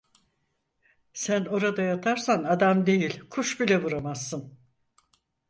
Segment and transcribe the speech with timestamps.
[1.13, 4.57] Sen orada yatarsan adam değil kuş bile vuramazsın…